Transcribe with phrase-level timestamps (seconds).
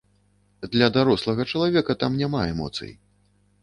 [0.75, 2.91] Для дарослага чалавека там няма эмоцый.